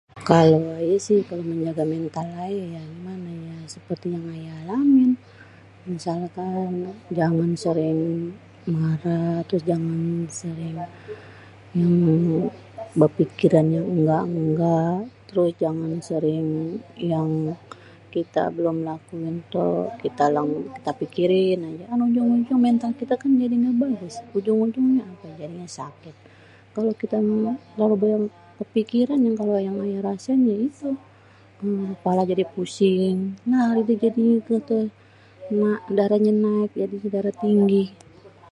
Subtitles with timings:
[0.29, 5.11] Kalo ayè si kalo menjaga mental ayè ya gimanè ya, seperti yang ayè alamin
[5.93, 6.73] misalkan
[7.19, 7.99] jangan sering
[8.77, 9.99] marah, terus jangan
[10.39, 10.75] sering
[11.79, 11.93] yang
[12.99, 14.79] berfikiran yang engga-engga,
[15.27, 16.47] terus jangan sering
[17.11, 17.29] yang
[18.13, 19.35] kita belom lakuin
[20.03, 20.25] kita
[21.01, 24.15] fikirin aje yaaa ujung-ujungnyè mental kitè jadi gak bagus.
[24.37, 26.15] ujung-ujungnyè apè, ujung-ujungnyè jadi sakit,
[26.75, 27.53] kalau kitè ga
[27.87, 28.07] adè
[28.75, 30.89] fikiran kalo yang ayè rasv ya itu
[32.03, 33.17] pala jadi pusing
[34.03, 34.81] jadinyè
[35.97, 37.83] darahnyè naik jadi darah tinggi.